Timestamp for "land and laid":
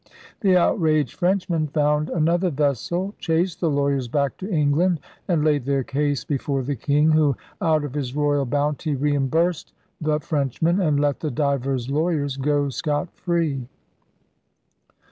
4.71-5.65